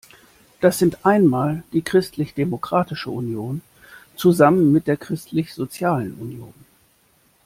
[0.61, 3.61] Das sind einmal die Christlich Demokratische Union
[4.15, 6.55] zusammen mit der Christlich sozialen Union.